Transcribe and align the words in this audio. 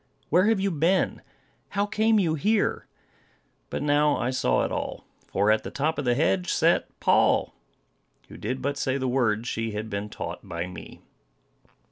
Where 0.29 0.47
have 0.47 0.59
you 0.59 0.71
been? 0.71 1.21
How 1.69 1.85
came 1.85 2.17
you 2.19 2.33
here?" 2.33 2.87
But 3.69 3.83
now 3.83 4.17
I 4.17 4.31
saw 4.31 4.63
it 4.65 4.71
all; 4.71 5.05
for 5.27 5.51
at 5.51 5.61
the 5.63 5.69
top 5.69 5.99
of 5.99 6.05
the 6.05 6.15
hedge 6.15 6.51
sat 6.51 6.87
Poll, 6.99 7.53
who 8.27 8.35
did 8.35 8.63
but 8.63 8.77
say 8.77 8.97
the 8.97 9.07
words 9.07 9.47
she 9.47 9.73
had 9.73 9.91
been 9.91 10.09
taught 10.09 10.39
by 10.41 10.65
me. 10.65 11.01